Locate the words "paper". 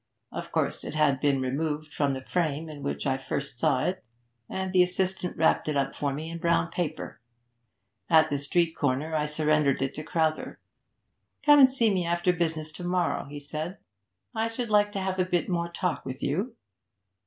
6.71-7.21